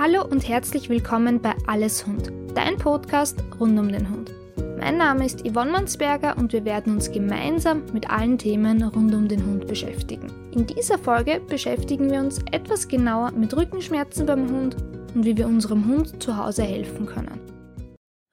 Hallo 0.00 0.24
und 0.24 0.46
herzlich 0.46 0.88
willkommen 0.88 1.42
bei 1.42 1.56
Alles 1.66 2.06
Hund, 2.06 2.30
dein 2.54 2.76
Podcast 2.76 3.42
rund 3.58 3.76
um 3.80 3.90
den 3.90 4.08
Hund. 4.08 4.32
Mein 4.78 4.96
Name 4.96 5.26
ist 5.26 5.40
Yvonne 5.40 5.72
Mansberger 5.72 6.36
und 6.38 6.52
wir 6.52 6.64
werden 6.64 6.94
uns 6.94 7.10
gemeinsam 7.10 7.84
mit 7.92 8.08
allen 8.08 8.38
Themen 8.38 8.80
rund 8.84 9.12
um 9.12 9.26
den 9.26 9.44
Hund 9.44 9.66
beschäftigen. 9.66 10.30
In 10.52 10.68
dieser 10.68 11.00
Folge 11.00 11.40
beschäftigen 11.40 12.12
wir 12.12 12.20
uns 12.20 12.38
etwas 12.52 12.86
genauer 12.86 13.32
mit 13.32 13.56
Rückenschmerzen 13.56 14.24
beim 14.24 14.48
Hund 14.48 14.76
und 15.16 15.24
wie 15.24 15.36
wir 15.36 15.48
unserem 15.48 15.84
Hund 15.88 16.22
zu 16.22 16.36
Hause 16.36 16.62
helfen 16.62 17.06
können. 17.06 17.40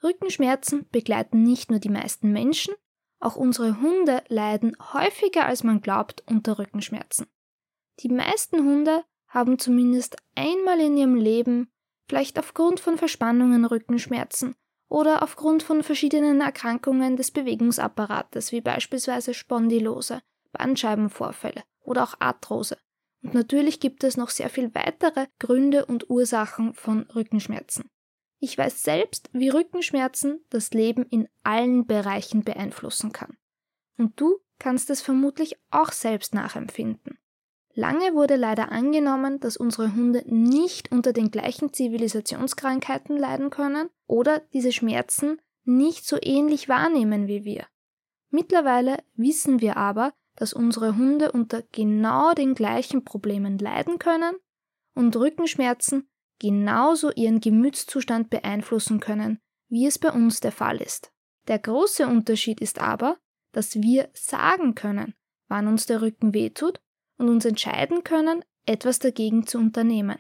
Rückenschmerzen 0.04 0.86
begleiten 0.92 1.42
nicht 1.42 1.72
nur 1.72 1.80
die 1.80 1.90
meisten 1.90 2.32
Menschen, 2.32 2.76
auch 3.20 3.36
unsere 3.36 3.82
Hunde 3.82 4.22
leiden 4.28 4.78
häufiger 4.94 5.48
als 5.48 5.64
man 5.64 5.82
glaubt 5.82 6.24
unter 6.28 6.60
Rückenschmerzen. 6.60 7.26
Die 8.02 8.10
meisten 8.10 8.60
Hunde 8.60 9.04
haben 9.36 9.60
zumindest 9.60 10.16
einmal 10.34 10.80
in 10.80 10.98
ihrem 10.98 11.16
Leben, 11.16 11.70
vielleicht 12.08 12.40
aufgrund 12.40 12.80
von 12.80 12.98
Verspannungen 12.98 13.66
Rückenschmerzen 13.66 14.56
oder 14.88 15.22
aufgrund 15.22 15.62
von 15.62 15.84
verschiedenen 15.84 16.40
Erkrankungen 16.40 17.18
des 17.18 17.32
Bewegungsapparates 17.32 18.54
wie 18.54 18.62
beispielsweise 18.62 19.34
Spondylose, 19.34 20.22
Bandscheibenvorfälle 20.54 21.64
oder 21.82 22.04
auch 22.04 22.16
Arthrose. 22.20 22.78
Und 23.22 23.34
natürlich 23.34 23.82
gibt 23.82 24.06
es 24.06 24.16
noch 24.16 24.30
sehr 24.30 24.50
viel 24.50 24.74
weitere 24.74 25.28
Gründe 25.40 25.86
und 25.86 26.10
Ursachen 26.10 26.74
von 26.74 27.02
Rückenschmerzen. 27.14 27.90
Ich 28.40 28.58
weiß 28.58 28.84
selbst, 28.84 29.30
wie 29.34 29.50
Rückenschmerzen 29.50 30.46
das 30.50 30.72
Leben 30.72 31.06
in 31.10 31.28
allen 31.44 31.86
Bereichen 31.86 32.44
beeinflussen 32.44 33.12
kann. 33.12 33.36
Und 33.98 34.20
du 34.20 34.38
kannst 34.60 34.90
es 34.90 35.02
vermutlich 35.02 35.58
auch 35.72 35.92
selbst 35.92 36.34
nachempfinden. 36.34 37.18
Lange 37.78 38.14
wurde 38.14 38.38
leider 38.38 38.72
angenommen, 38.72 39.42
dass 39.42 39.58
unsere 39.58 39.94
Hunde 39.94 40.24
nicht 40.28 40.94
unter 40.94 41.12
den 41.12 41.30
gleichen 41.30 41.74
Zivilisationskrankheiten 41.74 43.18
leiden 43.18 43.50
können 43.50 43.90
oder 44.08 44.40
diese 44.54 44.72
Schmerzen 44.72 45.42
nicht 45.66 46.08
so 46.08 46.18
ähnlich 46.22 46.70
wahrnehmen 46.70 47.28
wie 47.28 47.44
wir. 47.44 47.66
Mittlerweile 48.30 49.00
wissen 49.16 49.60
wir 49.60 49.76
aber, 49.76 50.14
dass 50.38 50.54
unsere 50.54 50.96
Hunde 50.96 51.34
unter 51.34 51.64
genau 51.74 52.34
den 52.34 52.56
gleichen 52.56 53.04
Problemen 53.04 53.58
leiden 53.58 54.00
können 54.00 54.36
und 54.94 55.16
Rückenschmerzen 55.18 56.08
genauso 56.40 57.12
ihren 57.12 57.42
Gemütszustand 57.42 58.30
beeinflussen 58.30 59.02
können, 59.02 59.40
wie 59.68 59.86
es 59.86 60.00
bei 60.00 60.12
uns 60.12 60.40
der 60.40 60.54
Fall 60.54 60.78
ist. 60.78 61.12
Der 61.48 61.60
große 61.60 62.08
Unterschied 62.08 62.62
ist 62.62 62.80
aber, 62.80 63.18
dass 63.52 63.76
wir 63.76 64.10
sagen 64.14 64.76
können, 64.76 65.14
wann 65.50 65.68
uns 65.68 65.86
der 65.86 66.02
Rücken 66.02 66.34
wehtut 66.34 66.82
und 67.18 67.30
uns 67.30 67.46
entscheiden 67.46 68.04
können, 68.04 68.44
etwas 68.66 69.00
dagegen 69.00 69.48
zu 69.48 69.58
unternehmen. 69.58 70.18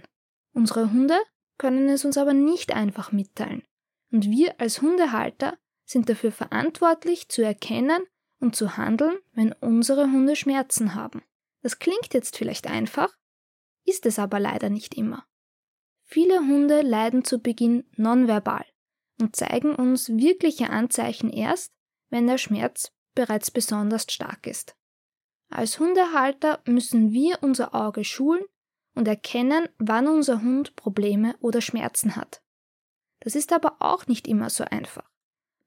Unsere 0.53 0.91
Hunde 0.91 1.17
können 1.57 1.89
es 1.89 2.05
uns 2.05 2.17
aber 2.17 2.33
nicht 2.33 2.73
einfach 2.73 3.11
mitteilen. 3.11 3.63
Und 4.11 4.29
wir 4.29 4.59
als 4.59 4.81
Hundehalter 4.81 5.57
sind 5.85 6.09
dafür 6.09 6.31
verantwortlich 6.31 7.29
zu 7.29 7.43
erkennen 7.43 8.03
und 8.39 8.55
zu 8.55 8.77
handeln, 8.77 9.17
wenn 9.33 9.53
unsere 9.53 10.03
Hunde 10.11 10.35
Schmerzen 10.35 10.95
haben. 10.95 11.21
Das 11.61 11.79
klingt 11.79 12.13
jetzt 12.13 12.37
vielleicht 12.37 12.67
einfach, 12.67 13.15
ist 13.85 14.05
es 14.05 14.19
aber 14.19 14.39
leider 14.39 14.69
nicht 14.69 14.95
immer. 14.95 15.25
Viele 16.03 16.39
Hunde 16.39 16.81
leiden 16.81 17.23
zu 17.23 17.39
Beginn 17.39 17.83
nonverbal 17.95 18.65
und 19.19 19.35
zeigen 19.35 19.75
uns 19.75 20.09
wirkliche 20.09 20.69
Anzeichen 20.69 21.29
erst, 21.29 21.73
wenn 22.09 22.27
der 22.27 22.37
Schmerz 22.37 22.91
bereits 23.15 23.49
besonders 23.49 24.05
stark 24.09 24.45
ist. 24.45 24.75
Als 25.49 25.79
Hundehalter 25.79 26.61
müssen 26.65 27.11
wir 27.11 27.39
unser 27.41 27.73
Auge 27.75 28.03
schulen 28.03 28.43
und 28.95 29.07
erkennen, 29.07 29.67
wann 29.77 30.07
unser 30.07 30.41
Hund 30.41 30.75
Probleme 30.75 31.35
oder 31.39 31.61
Schmerzen 31.61 32.15
hat. 32.15 32.41
Das 33.19 33.35
ist 33.35 33.53
aber 33.53 33.77
auch 33.79 34.07
nicht 34.07 34.27
immer 34.27 34.49
so 34.49 34.63
einfach. 34.65 35.09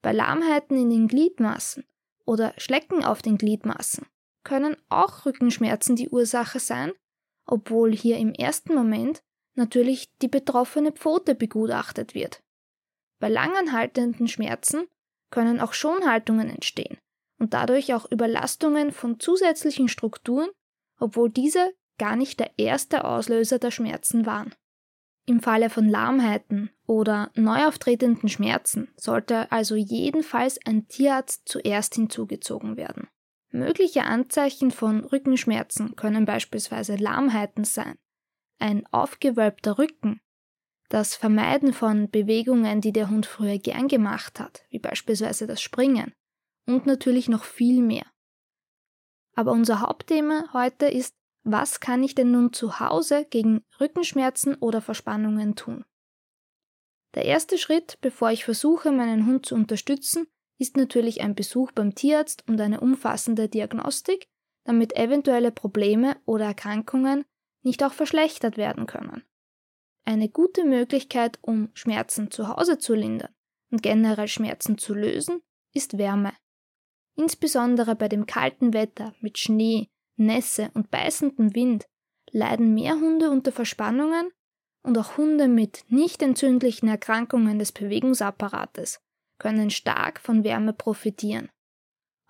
Bei 0.03 0.13
Lahmheiten 0.13 0.77
in 0.77 0.91
den 0.91 1.09
Gliedmaßen 1.09 1.85
oder 2.25 2.55
Schlecken 2.57 3.05
auf 3.05 3.23
den 3.23 3.39
Gliedmaßen 3.39 4.07
können 4.45 4.77
auch 4.89 5.27
Rückenschmerzen 5.27 5.97
die 5.97 6.09
Ursache 6.09 6.61
sein, 6.61 6.93
obwohl 7.47 7.95
hier 7.95 8.19
im 8.19 8.33
ersten 8.33 8.75
Moment 8.75 9.23
natürlich 9.55 10.09
die 10.23 10.29
betroffene 10.29 10.93
Pfote 10.93 11.35
begutachtet 11.35 12.15
wird. 12.15 12.43
Bei 13.19 13.29
langanhaltenden 13.29 14.29
Schmerzen 14.29 14.87
können 15.31 15.61
auch 15.61 15.73
Schonhaltungen 15.73 16.49
entstehen, 16.49 16.99
und 17.39 17.55
dadurch 17.55 17.95
auch 17.95 18.11
Überlastungen 18.11 18.93
von 18.93 19.21
zusätzlichen 19.21 19.89
Strukturen, 19.89 20.49
obwohl 20.99 21.31
diese 21.31 21.73
gar 21.99 22.17
nicht 22.17 22.41
der 22.41 22.51
erste 22.59 23.05
Auslöser 23.05 23.59
der 23.59 23.71
Schmerzen 23.71 24.27
waren. 24.27 24.55
Im 25.27 25.41
Falle 25.41 25.69
von 25.69 25.89
Lahmheiten 25.89 26.71
oder 26.87 27.31
neu 27.35 27.67
auftretenden 27.67 28.29
Schmerzen 28.29 28.89
sollte 28.97 29.53
also 29.53 29.75
jedenfalls 29.75 30.59
ein 30.65 30.89
Tierarzt 30.89 31.43
zuerst 31.47 31.97
hinzugezogen 31.97 32.77
werden. 32.77 33.09
Mögliche 33.51 34.05
Anzeichen 34.05 34.71
von 34.71 35.05
Rückenschmerzen 35.05 35.97
können 35.97 36.25
beispielsweise 36.25 36.97
Lahmheiten 36.97 37.65
sein, 37.65 37.99
ein 38.59 38.87
aufgewölbter 38.87 39.79
Rücken, 39.79 40.21
das 40.89 41.15
Vermeiden 41.15 41.75
von 41.75 42.11
Bewegungen, 42.11 42.81
die 42.81 42.93
der 42.93 43.11
Hund 43.11 43.27
früher 43.27 43.59
gern 43.59 43.89
gemacht 43.89 44.41
hat, 44.41 44.65
wie 44.71 44.79
beispielsweise 44.79 45.47
das 45.47 45.61
Springen, 45.61 46.15
und 46.69 46.87
natürlich 46.87 47.29
noch 47.29 47.45
viel 47.45 47.83
mehr. 47.83 48.07
Aber 49.35 49.53
unser 49.53 49.81
Hauptthema 49.81 50.53
heute 50.53 50.87
ist, 50.87 51.15
was 51.45 51.81
kann 51.81 52.03
ich 52.03 52.15
denn 52.15 52.31
nun 52.31 52.53
zu 52.53 52.81
Hause 52.81 53.25
gegen 53.25 53.65
Rückenschmerzen 53.81 54.57
oder 54.57 54.81
Verspannungen 54.81 55.57
tun? 55.57 55.85
Der 57.15 57.25
erste 57.25 57.57
Schritt, 57.57 57.99
bevor 58.01 58.31
ich 58.31 58.45
versuche, 58.45 58.93
meinen 58.93 59.27
Hund 59.27 59.47
zu 59.47 59.55
unterstützen, 59.55 60.27
ist 60.59 60.77
natürlich 60.77 61.23
ein 61.23 61.35
Besuch 61.35 61.73
beim 61.73 61.95
Tierarzt 61.95 62.45
und 62.49 62.61
eine 62.61 62.81
umfassende 62.81 63.49
Diagnostik, 63.49 64.29
damit 64.65 64.95
eventuelle 64.97 65.53
Probleme 65.53 66.17
oder 66.27 66.47
Erkrankungen 66.47 67.25
nicht 67.63 67.83
auch 67.83 67.93
verschlechtert 67.93 68.57
werden 68.57 68.87
können. 68.87 69.23
Eine 70.05 70.29
gute 70.29 70.65
Möglichkeit, 70.65 71.39
um 71.43 71.71
Schmerzen 71.75 72.31
zu 72.31 72.49
Hause 72.49 72.79
zu 72.79 72.95
lindern 72.95 73.35
und 73.71 73.83
generell 73.83 74.29
Schmerzen 74.29 74.77
zu 74.79 74.95
lösen, 74.95 75.41
ist 75.73 75.97
Wärme. 75.97 76.33
Insbesondere 77.19 77.97
bei 77.97 78.09
dem 78.09 78.27
kalten 78.27 78.73
Wetter 78.73 79.13
mit 79.21 79.39
Schnee, 79.39 79.89
Nässe 80.17 80.71
und 80.75 80.93
beißendem 80.93 81.53
Wind 81.57 81.87
leiden 82.31 82.75
mehr 82.75 82.95
Hunde 82.95 83.31
unter 83.31 83.51
Verspannungen 83.51 84.31
und 84.85 84.97
auch 84.97 85.17
Hunde 85.17 85.49
mit 85.49 85.85
nicht 85.89 86.23
entzündlichen 86.23 86.89
Erkrankungen 86.89 87.59
des 87.59 87.73
Bewegungsapparates 87.73 89.01
können 89.39 89.71
stark 89.71 90.21
von 90.21 90.45
Wärme 90.45 90.73
profitieren. 90.73 91.51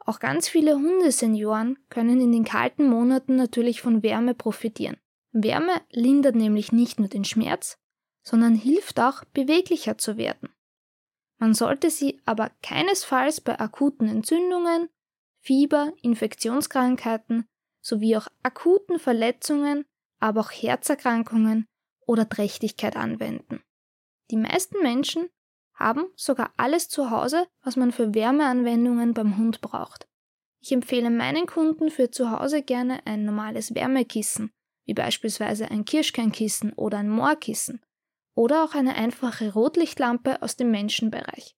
Auch 0.07 0.21
ganz 0.21 0.49
viele 0.49 0.77
Hundesenioren 0.77 1.79
können 1.91 2.21
in 2.23 2.33
den 2.33 2.45
kalten 2.45 2.89
Monaten 2.89 3.37
natürlich 3.37 3.83
von 3.83 4.03
Wärme 4.03 4.35
profitieren. 4.35 4.97
Wärme 5.33 5.83
lindert 5.91 6.35
nämlich 6.35 6.73
nicht 6.73 6.99
nur 6.99 7.09
den 7.09 7.25
Schmerz, 7.25 7.77
sondern 8.23 8.55
hilft 8.55 9.01
auch, 9.01 9.23
beweglicher 9.35 9.99
zu 9.99 10.17
werden. 10.17 10.49
Man 11.39 11.55
sollte 11.55 11.91
sie 11.91 12.21
aber 12.25 12.51
keinesfalls 12.63 13.41
bei 13.41 13.59
akuten 13.59 14.09
Entzündungen, 14.09 14.89
Fieber, 15.41 15.93
Infektionskrankheiten 16.03 17.47
sowie 17.81 18.17
auch 18.17 18.27
akuten 18.43 18.99
Verletzungen, 18.99 19.85
aber 20.19 20.41
auch 20.41 20.51
Herzerkrankungen 20.51 21.67
oder 22.07 22.29
Trächtigkeit 22.29 22.97
anwenden. 22.97 23.63
Die 24.31 24.37
meisten 24.37 24.83
Menschen 24.83 25.29
haben 25.75 26.07
sogar 26.17 26.53
alles 26.57 26.89
zu 26.89 27.11
Hause, 27.11 27.47
was 27.63 27.77
man 27.77 27.93
für 27.93 28.15
Wärmeanwendungen 28.15 29.15
beim 29.15 29.39
Hund 29.39 29.61
braucht. 29.61 30.09
Ich 30.61 30.73
empfehle 30.73 31.11
meinen 31.11 31.47
Kunden 31.47 31.91
für 31.91 32.11
zu 32.11 32.33
Hause 32.33 32.63
gerne 32.63 33.07
ein 33.07 33.25
normales 33.25 33.75
Wärmekissen, 33.75 34.51
wie 34.87 34.95
beispielsweise 34.95 35.71
ein 35.71 35.85
Kirschkernkissen 35.85 36.73
oder 36.73 36.99
ein 36.99 37.09
Moorkissen, 37.09 37.81
oder 38.39 38.63
auch 38.63 38.77
eine 38.77 38.95
einfache 38.95 39.53
Rotlichtlampe 39.53 40.43
aus 40.43 40.55
dem 40.55 40.71
Menschenbereich. 40.71 41.57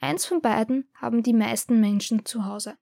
Eins 0.00 0.26
von 0.26 0.42
beiden 0.42 0.90
haben 0.92 1.22
die 1.22 1.32
meisten 1.32 1.80
Menschen 1.80 2.26
zu 2.26 2.46
Hause. 2.46 2.76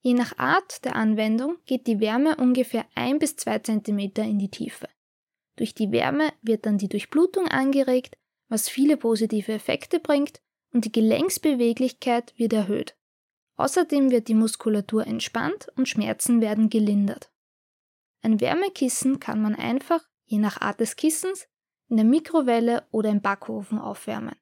Je 0.00 0.14
nach 0.14 0.38
Art 0.38 0.82
der 0.86 0.96
Anwendung 0.96 1.58
geht 1.66 1.86
die 1.86 2.00
Wärme 2.00 2.36
ungefähr 2.36 2.86
1 2.94 3.18
bis 3.18 3.36
2 3.36 3.58
cm 3.58 4.00
in 4.16 4.38
die 4.38 4.50
Tiefe. 4.50 4.88
Durch 5.56 5.74
die 5.74 5.92
Wärme 5.92 6.32
wird 6.40 6.64
dann 6.64 6.78
die 6.78 6.88
Durchblutung 6.88 7.48
angeregt, 7.48 8.16
was 8.48 8.70
viele 8.70 8.96
positive 8.96 9.52
Effekte 9.52 10.00
bringt 10.00 10.40
und 10.72 10.86
die 10.86 10.92
Gelenksbeweglichkeit 10.92 12.32
wird 12.38 12.54
erhöht. 12.54 12.96
Außerdem 13.56 14.10
wird 14.10 14.28
die 14.28 14.34
Muskulatur 14.34 15.06
entspannt 15.06 15.68
und 15.76 15.86
Schmerzen 15.86 16.40
werden 16.40 16.70
gelindert. 16.70 17.30
Ein 18.22 18.40
Wärmekissen 18.40 19.20
kann 19.20 19.42
man 19.42 19.54
einfach, 19.54 20.02
je 20.24 20.38
nach 20.38 20.62
Art 20.62 20.80
des 20.80 20.96
Kissens, 20.96 21.46
in 21.88 21.96
der 21.96 22.04
Mikrowelle 22.04 22.86
oder 22.90 23.10
im 23.10 23.20
Backofen 23.20 23.78
aufwärmen. 23.78 24.36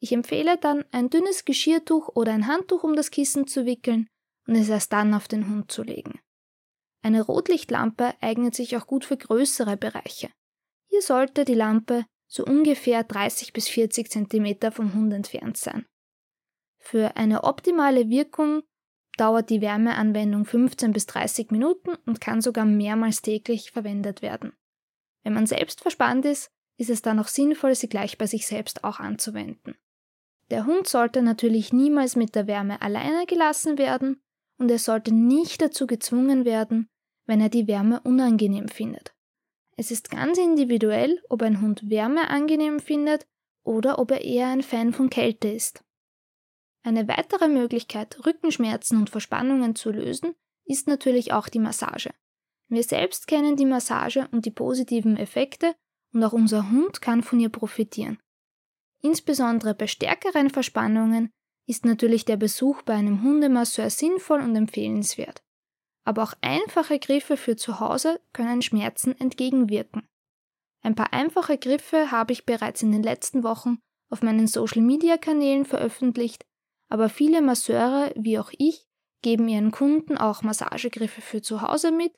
Ich 0.00 0.12
empfehle 0.12 0.56
dann, 0.58 0.84
ein 0.92 1.10
dünnes 1.10 1.44
Geschirrtuch 1.44 2.08
oder 2.14 2.32
ein 2.32 2.46
Handtuch 2.46 2.84
um 2.84 2.94
das 2.94 3.10
Kissen 3.10 3.46
zu 3.46 3.66
wickeln 3.66 4.08
und 4.46 4.54
es 4.54 4.68
erst 4.68 4.92
dann 4.92 5.12
auf 5.14 5.28
den 5.28 5.48
Hund 5.48 5.70
zu 5.72 5.82
legen. 5.82 6.20
Eine 7.02 7.22
Rotlichtlampe 7.22 8.14
eignet 8.20 8.54
sich 8.54 8.76
auch 8.76 8.86
gut 8.86 9.04
für 9.04 9.16
größere 9.16 9.76
Bereiche. 9.76 10.30
Hier 10.86 11.02
sollte 11.02 11.44
die 11.44 11.54
Lampe 11.54 12.06
so 12.26 12.44
ungefähr 12.44 13.04
30 13.04 13.52
bis 13.52 13.68
40 13.68 14.10
cm 14.10 14.72
vom 14.72 14.94
Hund 14.94 15.12
entfernt 15.12 15.56
sein. 15.56 15.86
Für 16.78 17.16
eine 17.16 17.44
optimale 17.44 18.08
Wirkung 18.08 18.62
dauert 19.16 19.50
die 19.50 19.60
Wärmeanwendung 19.60 20.44
15 20.44 20.92
bis 20.92 21.06
30 21.06 21.50
Minuten 21.50 21.94
und 22.06 22.20
kann 22.20 22.40
sogar 22.40 22.64
mehrmals 22.64 23.22
täglich 23.22 23.72
verwendet 23.72 24.22
werden. 24.22 24.52
Wenn 25.22 25.34
man 25.34 25.46
selbst 25.46 25.80
verspannt 25.80 26.24
ist, 26.24 26.50
ist 26.78 26.90
es 26.90 27.02
dann 27.02 27.18
auch 27.18 27.28
sinnvoll, 27.28 27.74
sie 27.74 27.88
gleich 27.88 28.16
bei 28.16 28.26
sich 28.26 28.46
selbst 28.46 28.84
auch 28.84 29.00
anzuwenden. 29.00 29.76
Der 30.50 30.64
Hund 30.64 30.88
sollte 30.88 31.20
natürlich 31.20 31.72
niemals 31.72 32.16
mit 32.16 32.34
der 32.34 32.46
Wärme 32.46 32.80
alleine 32.80 33.26
gelassen 33.26 33.76
werden 33.76 34.22
und 34.56 34.70
er 34.70 34.78
sollte 34.78 35.12
nicht 35.12 35.60
dazu 35.60 35.86
gezwungen 35.86 36.44
werden, 36.44 36.88
wenn 37.26 37.40
er 37.40 37.50
die 37.50 37.66
Wärme 37.66 38.00
unangenehm 38.00 38.68
findet. 38.68 39.14
Es 39.76 39.90
ist 39.90 40.10
ganz 40.10 40.38
individuell, 40.38 41.22
ob 41.28 41.42
ein 41.42 41.60
Hund 41.60 41.88
Wärme 41.90 42.30
angenehm 42.30 42.80
findet 42.80 43.26
oder 43.62 43.98
ob 43.98 44.10
er 44.10 44.22
eher 44.22 44.48
ein 44.48 44.62
Fan 44.62 44.92
von 44.92 45.10
Kälte 45.10 45.48
ist. 45.48 45.84
Eine 46.82 47.06
weitere 47.06 47.48
Möglichkeit, 47.48 48.24
Rückenschmerzen 48.24 48.98
und 48.98 49.10
Verspannungen 49.10 49.74
zu 49.74 49.90
lösen, 49.90 50.34
ist 50.64 50.86
natürlich 50.86 51.32
auch 51.32 51.48
die 51.48 51.58
Massage. 51.58 52.10
Wir 52.68 52.82
selbst 52.82 53.26
kennen 53.26 53.56
die 53.56 53.66
Massage 53.66 54.28
und 54.32 54.46
die 54.46 54.50
positiven 54.50 55.16
Effekte 55.16 55.74
und 56.12 56.24
auch 56.24 56.32
unser 56.32 56.70
Hund 56.70 57.00
kann 57.00 57.22
von 57.22 57.40
ihr 57.40 57.48
profitieren. 57.48 58.18
Insbesondere 59.02 59.74
bei 59.74 59.86
stärkeren 59.86 60.50
Verspannungen 60.50 61.30
ist 61.66 61.84
natürlich 61.84 62.24
der 62.24 62.36
Besuch 62.36 62.82
bei 62.82 62.94
einem 62.94 63.22
Hundemasseur 63.22 63.90
sinnvoll 63.90 64.40
und 64.40 64.56
empfehlenswert. 64.56 65.42
Aber 66.04 66.22
auch 66.22 66.32
einfache 66.40 66.98
Griffe 66.98 67.36
für 67.36 67.56
zu 67.56 67.80
Hause 67.80 68.20
können 68.32 68.62
Schmerzen 68.62 69.18
entgegenwirken. 69.20 70.08
Ein 70.80 70.94
paar 70.94 71.12
einfache 71.12 71.58
Griffe 71.58 72.10
habe 72.10 72.32
ich 72.32 72.46
bereits 72.46 72.82
in 72.82 72.92
den 72.92 73.02
letzten 73.02 73.42
Wochen 73.42 73.78
auf 74.10 74.22
meinen 74.22 74.46
Social-Media-Kanälen 74.46 75.66
veröffentlicht, 75.66 76.44
aber 76.88 77.10
viele 77.10 77.42
Masseure 77.42 78.12
wie 78.16 78.38
auch 78.38 78.50
ich 78.56 78.86
geben 79.20 79.48
ihren 79.48 79.70
Kunden 79.70 80.16
auch 80.16 80.42
Massagegriffe 80.42 81.20
für 81.20 81.42
zu 81.42 81.60
Hause 81.60 81.90
mit 81.90 82.14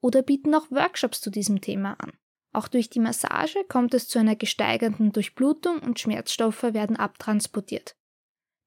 oder 0.00 0.22
bieten 0.22 0.54
auch 0.54 0.70
Workshops 0.70 1.20
zu 1.20 1.30
diesem 1.30 1.60
Thema 1.60 1.94
an. 1.98 2.12
Auch 2.52 2.68
durch 2.68 2.90
die 2.90 3.00
Massage 3.00 3.64
kommt 3.64 3.94
es 3.94 4.08
zu 4.08 4.18
einer 4.18 4.36
gesteigerten 4.36 5.12
Durchblutung 5.12 5.78
und 5.78 5.98
Schmerzstoffe 5.98 6.62
werden 6.62 6.96
abtransportiert. 6.96 7.96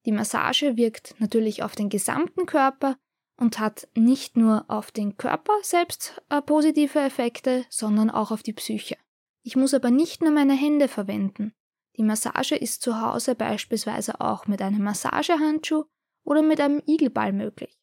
Die 0.06 0.12
Massage 0.12 0.76
wirkt 0.76 1.14
natürlich 1.18 1.62
auf 1.62 1.74
den 1.74 1.88
gesamten 1.88 2.46
Körper 2.46 2.96
und 3.36 3.58
hat 3.58 3.88
nicht 3.94 4.36
nur 4.36 4.64
auf 4.68 4.90
den 4.90 5.16
Körper 5.16 5.52
selbst 5.62 6.20
äh, 6.30 6.40
positive 6.42 6.98
Effekte, 6.98 7.64
sondern 7.68 8.10
auch 8.10 8.30
auf 8.30 8.42
die 8.42 8.52
Psyche. 8.52 8.96
Ich 9.42 9.56
muss 9.56 9.74
aber 9.74 9.90
nicht 9.90 10.22
nur 10.22 10.32
meine 10.32 10.54
Hände 10.54 10.88
verwenden. 10.88 11.52
Die 11.96 12.02
Massage 12.02 12.56
ist 12.56 12.82
zu 12.82 13.00
Hause 13.00 13.34
beispielsweise 13.34 14.20
auch 14.20 14.46
mit 14.46 14.60
einem 14.60 14.82
Massagehandschuh 14.82 15.84
oder 16.24 16.42
mit 16.42 16.60
einem 16.60 16.82
Igelball 16.86 17.32
möglich. 17.32 17.78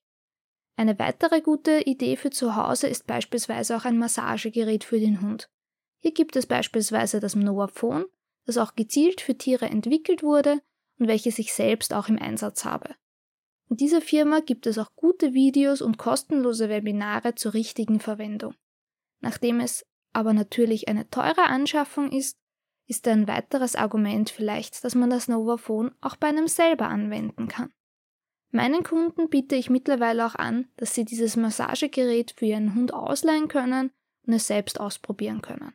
Eine 0.75 0.97
weitere 1.00 1.41
gute 1.41 1.81
Idee 1.81 2.15
für 2.15 2.29
zu 2.29 2.55
Hause 2.55 2.88
ist 2.88 3.07
beispielsweise 3.07 3.77
auch 3.77 3.85
ein 3.85 3.97
Massagegerät 3.97 4.83
für 4.83 5.00
den 5.00 5.21
Hund. 5.21 5.50
Hier 6.03 6.11
gibt 6.11 6.35
es 6.35 6.45
beispielsweise 6.45 7.21
das 7.21 7.33
Noaphone, 7.33 8.05
das 8.45 8.57
auch 8.57 8.75
gezielt 8.75 9.21
für 9.21 9.38
Tiere 9.38 9.67
entwickelt 9.67 10.21
wurde 10.21 10.61
und 11.00 11.07
welches 11.07 11.39
ich 11.39 11.53
selbst 11.53 11.94
auch 11.94 12.09
im 12.09 12.19
Einsatz 12.19 12.65
habe. 12.65 12.95
In 13.69 13.77
dieser 13.77 14.01
Firma 14.01 14.41
gibt 14.41 14.67
es 14.67 14.77
auch 14.77 14.94
gute 14.97 15.33
Videos 15.33 15.81
und 15.81 15.97
kostenlose 15.97 16.67
Webinare 16.67 17.35
zur 17.35 17.53
richtigen 17.53 18.01
Verwendung. 18.01 18.53
Nachdem 19.21 19.61
es 19.61 19.85
aber 20.11 20.33
natürlich 20.33 20.89
eine 20.89 21.09
teure 21.09 21.44
Anschaffung 21.44 22.11
ist, 22.11 22.38
ist 22.85 23.07
ein 23.07 23.29
weiteres 23.29 23.77
Argument 23.77 24.29
vielleicht, 24.29 24.83
dass 24.83 24.95
man 24.95 25.09
das 25.09 25.29
Novaphone 25.29 25.95
auch 26.01 26.17
bei 26.17 26.27
einem 26.27 26.50
selber 26.50 26.89
anwenden 26.89 27.47
kann. 27.47 27.71
Meinen 28.51 28.83
Kunden 28.83 29.29
biete 29.29 29.55
ich 29.55 29.69
mittlerweile 29.69 30.25
auch 30.25 30.35
an, 30.35 30.67
dass 30.75 30.94
sie 30.94 31.05
dieses 31.05 31.38
Massagegerät 31.38 32.33
für 32.35 32.47
ihren 32.47 32.75
Hund 32.75 32.94
ausleihen 32.94 33.47
können 33.47 33.91
und 34.27 34.33
es 34.33 34.47
selbst 34.47 34.81
ausprobieren 34.81 35.41
können. 35.41 35.73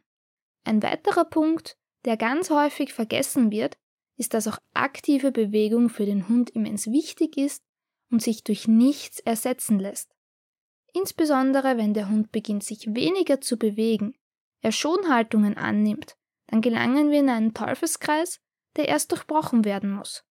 Ein 0.69 0.83
weiterer 0.83 1.25
Punkt, 1.25 1.79
der 2.05 2.19
ganz 2.19 2.51
häufig 2.51 2.93
vergessen 2.93 3.51
wird, 3.51 3.79
ist, 4.19 4.35
dass 4.35 4.47
auch 4.47 4.59
aktive 4.75 5.33
Bewegung 5.33 5.89
für 5.89 6.05
den 6.05 6.29
Hund 6.29 6.51
immens 6.51 6.89
wichtig 6.89 7.39
ist 7.39 7.65
und 8.11 8.23
sich 8.23 8.45
durch 8.45 8.69
nichts 8.69 9.19
ersetzen 9.21 9.79
lässt. 9.79 10.15
Insbesondere 10.93 11.79
wenn 11.79 11.95
der 11.95 12.11
Hund 12.11 12.33
beginnt, 12.33 12.65
sich 12.65 12.95
weniger 12.95 13.41
zu 13.41 13.57
bewegen, 13.57 14.15
er 14.61 14.73
Schonhaltungen 14.73 15.57
annimmt, 15.57 16.19
dann 16.49 16.61
gelangen 16.61 17.11
wir 17.11 17.21
in 17.21 17.31
einen 17.31 17.55
Teufelskreis, 17.55 18.43
der 18.77 18.89
erst 18.89 19.11
durchbrochen 19.13 19.65
werden 19.65 19.91
muss. 19.91 20.27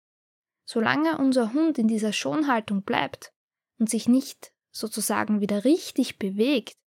Solange 0.66 1.18
unser 1.18 1.51
Hund 1.54 1.80
in 1.80 1.88
dieser 1.88 2.13
Schonhaltung 2.13 2.83
bleibt 2.83 3.33
und 3.80 3.90
sich 3.90 4.07
nicht 4.07 4.54
sozusagen 4.69 5.42
wieder 5.42 5.63
richtig 5.63 6.19
bewegt, 6.19 6.78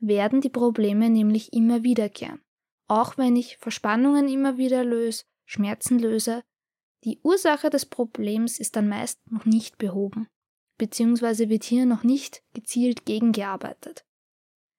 werden 0.00 0.40
die 0.40 0.50
Probleme 0.50 1.10
nämlich 1.10 1.52
immer 1.52 1.84
wiederkehren. 1.84 2.42
Auch 2.88 3.18
wenn 3.18 3.36
ich 3.36 3.58
Verspannungen 3.58 4.28
immer 4.28 4.56
wieder 4.56 4.82
löse, 4.82 5.24
Schmerzen 5.44 5.98
löse, 5.98 6.42
die 7.04 7.20
Ursache 7.22 7.70
des 7.70 7.86
Problems 7.86 8.58
ist 8.58 8.76
dann 8.76 8.88
meist 8.88 9.20
noch 9.30 9.44
nicht 9.44 9.78
behoben, 9.78 10.26
beziehungsweise 10.78 11.48
wird 11.48 11.64
hier 11.64 11.86
noch 11.86 12.02
nicht 12.02 12.42
gezielt 12.54 13.04
gegengearbeitet. 13.04 14.04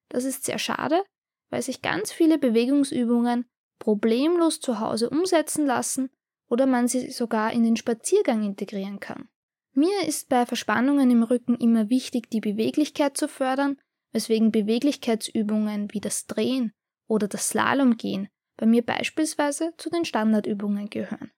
Das 0.10 0.26
ist 0.26 0.44
sehr 0.44 0.58
schade, 0.58 1.04
weil 1.50 1.62
sich 1.62 1.82
ganz 1.82 2.12
viele 2.12 2.40
Bewegungsübungen 2.40 3.46
problemlos 3.78 4.60
zu 4.60 4.80
Hause 4.80 5.10
umsetzen 5.10 5.66
lassen 5.66 6.10
oder 6.50 6.66
man 6.66 6.88
sie 6.88 7.12
sogar 7.12 7.54
in 7.54 7.64
den 7.64 7.78
Spaziergang 7.78 8.44
integrieren 8.44 9.00
kann. 9.00 9.30
Mir 9.74 10.08
ist 10.08 10.30
bei 10.30 10.48
Verspannungen 10.48 11.12
im 11.12 11.24
Rücken 11.24 11.56
immer 11.56 11.90
wichtig, 11.90 12.30
die 12.32 12.42
Beweglichkeit 12.42 13.16
zu 13.16 13.28
fördern, 13.28 13.80
weswegen 14.12 14.52
Beweglichkeitsübungen 14.52 15.94
wie 15.94 16.02
das 16.02 16.26
Drehen 16.26 16.74
oder 17.10 17.28
das 17.28 17.50
Slalomgehen 17.50 18.30
bei 18.56 18.66
mir 18.66 18.82
beispielsweise 18.82 19.74
zu 19.78 19.90
den 19.90 20.06
Standardübungen 20.06 20.90
gehören. 20.90 21.32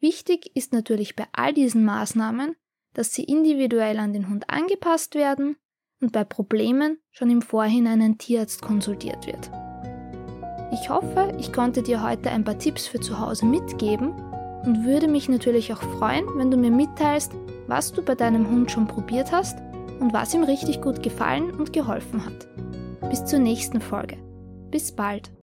Wichtig 0.00 0.54
ist 0.54 0.72
natürlich 0.72 1.16
bei 1.16 1.26
all 1.32 1.54
diesen 1.54 1.84
Maßnahmen, 1.84 2.56
dass 2.92 3.14
sie 3.14 3.24
individuell 3.24 3.98
an 3.98 4.12
den 4.12 4.28
Hund 4.28 4.50
angepasst 4.50 5.14
werden 5.14 5.56
und 6.00 6.12
bei 6.12 6.24
Problemen 6.24 6.98
schon 7.10 7.30
im 7.30 7.42
Vorhinein 7.42 8.02
ein 8.02 8.18
Tierarzt 8.18 8.62
konsultiert 8.62 9.26
wird. 9.26 9.50
Ich 10.72 10.90
hoffe, 10.90 11.34
ich 11.38 11.52
konnte 11.52 11.82
dir 11.82 12.02
heute 12.02 12.30
ein 12.30 12.44
paar 12.44 12.58
Tipps 12.58 12.86
für 12.86 13.00
zu 13.00 13.18
Hause 13.18 13.46
mitgeben 13.46 14.10
und 14.64 14.84
würde 14.84 15.08
mich 15.08 15.28
natürlich 15.28 15.72
auch 15.72 15.82
freuen, 15.98 16.26
wenn 16.36 16.50
du 16.50 16.56
mir 16.56 16.70
mitteilst, 16.70 17.32
was 17.66 17.92
du 17.92 18.02
bei 18.02 18.14
deinem 18.14 18.48
Hund 18.48 18.70
schon 18.70 18.88
probiert 18.88 19.30
hast 19.30 19.58
und 20.00 20.12
was 20.12 20.34
ihm 20.34 20.42
richtig 20.42 20.80
gut 20.80 21.02
gefallen 21.02 21.50
und 21.52 21.72
geholfen 21.72 22.24
hat. 22.24 22.48
Bis 23.08 23.24
zur 23.24 23.38
nächsten 23.38 23.80
Folge. 23.80 24.23
Bis 24.74 24.90
bald. 24.90 25.30